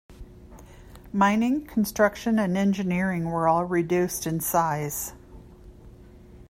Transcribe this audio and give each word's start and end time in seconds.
Mining, 1.13 1.63
construction 1.63 2.39
and 2.39 2.57
engineering 2.57 3.25
were 3.29 3.47
all 3.47 3.65
reduced 3.65 4.25
in 4.25 4.39
size. 4.39 5.13